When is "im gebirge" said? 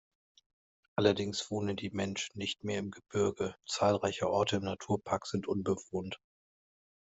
2.79-3.53